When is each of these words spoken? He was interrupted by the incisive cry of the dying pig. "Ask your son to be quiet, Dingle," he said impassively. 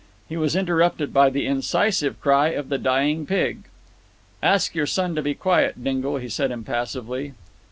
He 0.27 0.35
was 0.35 0.55
interrupted 0.55 1.13
by 1.13 1.29
the 1.29 1.45
incisive 1.45 2.19
cry 2.21 2.47
of 2.47 2.69
the 2.69 2.79
dying 2.79 3.27
pig. 3.27 3.65
"Ask 4.41 4.73
your 4.73 4.87
son 4.87 5.13
to 5.13 5.21
be 5.21 5.35
quiet, 5.35 5.83
Dingle," 5.83 6.17
he 6.17 6.27
said 6.27 6.49
impassively. 6.49 7.35